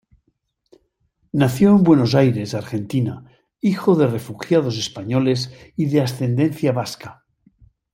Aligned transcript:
Nació 1.31 1.69
en 1.77 1.83
Buenos 1.83 2.15
Aires, 2.15 2.55
Argentina, 2.55 3.23
hijo 3.59 3.93
de 3.95 4.07
refugiados 4.07 4.79
españoles 4.79 5.53
y 5.75 5.85
de 5.91 6.01
ascendencia 6.01 6.71
vasca. 6.71 7.23